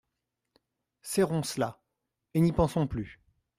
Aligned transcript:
Serrons 1.03 1.43
cela, 1.43 1.79
et 2.33 2.41
n'y 2.41 2.53
pensons 2.53 2.87
plus. 2.87 3.19